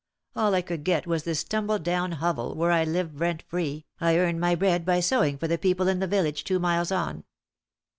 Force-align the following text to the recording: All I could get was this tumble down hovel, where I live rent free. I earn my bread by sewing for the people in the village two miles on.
All 0.35 0.55
I 0.55 0.63
could 0.63 0.83
get 0.83 1.05
was 1.05 1.25
this 1.25 1.43
tumble 1.43 1.77
down 1.77 2.13
hovel, 2.13 2.55
where 2.55 2.71
I 2.71 2.83
live 2.83 3.19
rent 3.21 3.43
free. 3.47 3.85
I 3.99 4.17
earn 4.17 4.39
my 4.39 4.55
bread 4.55 4.83
by 4.83 4.99
sewing 4.99 5.37
for 5.37 5.47
the 5.47 5.59
people 5.59 5.87
in 5.87 5.99
the 5.99 6.07
village 6.07 6.43
two 6.43 6.57
miles 6.57 6.91
on. 6.91 7.23